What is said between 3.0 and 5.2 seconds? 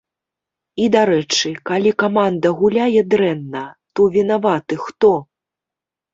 дрэнна, то вінаваты хто?